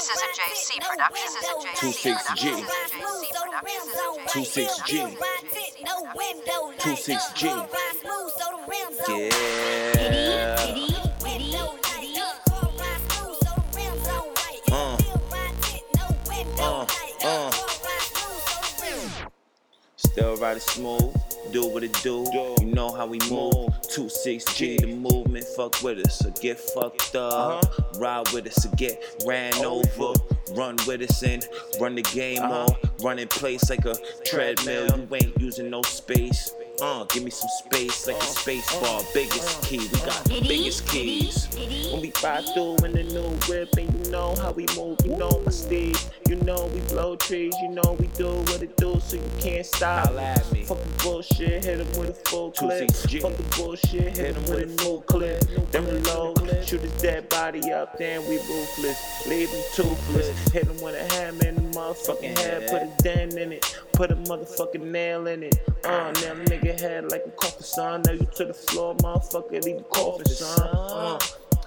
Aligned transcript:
This 0.00 0.08
is 0.08 0.16
a 0.16 0.28
JC 0.32 0.80
production. 0.80 1.28
This 1.28 1.36
is 1.36 1.44
a 1.44 1.52
JC 1.60 2.00
26G. 2.00 2.42
production. 2.48 2.64
26G. 6.80 7.44
26G. 7.44 7.44
Yeah. 9.08 9.59
Still 20.20 20.36
riding 20.36 20.60
smooth, 20.60 21.16
do 21.50 21.66
what 21.66 21.82
it 21.82 21.94
do. 22.02 22.26
You 22.60 22.66
know 22.66 22.92
how 22.92 23.06
we 23.06 23.18
move. 23.30 23.72
26G, 23.88 24.82
the 24.82 24.86
movement, 24.88 25.46
fuck 25.56 25.82
with 25.82 26.06
us 26.06 26.22
or 26.26 26.30
get 26.42 26.60
fucked 26.60 27.16
up. 27.16 27.64
Ride 27.98 28.30
with 28.34 28.46
us 28.46 28.66
or 28.66 28.76
get 28.76 29.02
ran 29.24 29.54
over. 29.64 30.12
Run 30.52 30.76
with 30.86 31.00
us 31.00 31.22
and 31.22 31.48
run 31.80 31.94
the 31.94 32.02
game 32.02 32.42
on. 32.42 32.68
Run 33.02 33.18
in 33.18 33.28
place 33.28 33.70
like 33.70 33.86
a 33.86 33.96
treadmill. 34.22 34.94
You 34.94 35.08
ain't 35.16 35.40
using 35.40 35.70
no 35.70 35.80
space. 35.80 36.52
Uh, 36.82 37.04
give 37.04 37.22
me 37.22 37.30
some 37.30 37.48
space 37.50 38.06
like 38.06 38.16
a 38.16 38.24
space 38.24 38.80
bar. 38.80 39.02
Biggest 39.12 39.62
key, 39.62 39.78
we 39.78 39.98
got 40.00 40.24
the 40.24 40.40
biggest 40.40 40.88
keys. 40.88 41.46
When 41.92 42.00
we 42.00 42.10
ride 42.24 42.46
through 42.54 42.76
in 42.86 42.92
the 42.92 43.02
new 43.02 43.28
whip, 43.48 43.76
and 43.76 44.06
you 44.06 44.10
know 44.10 44.34
how 44.36 44.52
we 44.52 44.64
move, 44.76 44.98
you 45.04 45.14
know 45.16 45.42
my 45.44 45.50
steed. 45.50 45.98
You 46.28 46.36
know 46.36 46.70
we 46.72 46.80
blow 46.82 47.16
trees, 47.16 47.54
you 47.60 47.68
know 47.68 47.96
we 47.98 48.06
do 48.08 48.28
what 48.28 48.62
it 48.62 48.76
do, 48.78 48.98
so 49.00 49.16
you 49.16 49.30
can't 49.40 49.66
stop. 49.66 50.08
Fuck 50.08 50.78
the 50.78 51.02
bullshit, 51.02 51.64
hit 51.64 51.80
him 51.80 52.00
with 52.00 52.10
a 52.10 52.28
full 52.30 52.52
clip. 52.52 52.90
Fuck 52.90 53.36
the 53.36 53.56
bullshit, 53.56 54.16
hit 54.16 54.36
him 54.36 54.42
with 54.44 54.62
a 54.62 54.84
new 54.84 55.02
clip. 55.06 55.42
Then 56.70 56.80
reload, 56.80 56.80
shoot 56.80 56.80
his 56.80 57.02
dead 57.02 57.28
body 57.28 57.72
up, 57.72 57.98
then 57.98 58.20
we 58.28 58.36
ruthless. 58.36 59.26
Leave 59.26 59.50
him 59.50 59.62
toothless, 59.74 60.52
hit 60.52 60.64
him 60.64 60.80
with 60.80 60.94
a 60.94 61.14
hammer 61.14 61.46
in 61.46 61.54
the 61.56 61.78
motherfucking 61.78 62.38
head, 62.38 62.70
put 62.70 62.82
a 62.82 63.02
dent 63.02 63.34
in 63.34 63.52
it, 63.52 63.80
put 63.92 64.10
a 64.10 64.16
motherfucking 64.16 64.82
nail 64.82 65.26
in 65.26 65.42
it. 65.42 65.58
Uh, 65.84 66.12
nail 66.22 66.32
a 66.32 66.44
nigga 66.44 66.80
head 66.80 67.10
like 67.10 67.24
a 67.26 67.30
coffin, 67.30 67.62
son. 67.62 68.02
Nail 68.02 68.16
you 68.16 68.28
to 68.36 68.44
the 68.46 68.54
floor, 68.54 68.94
motherfucker, 68.96 69.62
leave 69.64 69.76
him 69.76 69.84
coffin, 69.90 70.26
son. 70.26 70.68
Uh. 70.72 71.18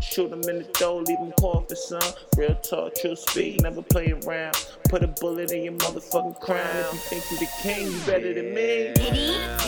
Shoot 0.00 0.32
him 0.32 0.42
in 0.48 0.58
the 0.58 0.68
door, 0.78 1.02
leave 1.02 1.18
him 1.18 1.32
coughing, 1.40 1.76
son. 1.76 2.02
Real 2.36 2.54
talk, 2.56 2.94
true 2.94 3.16
speak, 3.16 3.60
never 3.62 3.82
play 3.82 4.12
around. 4.12 4.56
Put 4.88 5.02
a 5.02 5.08
bullet 5.08 5.50
in 5.50 5.64
your 5.64 5.72
motherfucking 5.74 6.40
crown. 6.40 6.64
If 6.64 7.12
you 7.12 7.20
think 7.20 7.30
you 7.30 7.38
the 7.38 7.48
king, 7.62 7.92
you 7.92 8.00
better 8.06 8.34
than 8.34 8.54
me. 8.54 9.67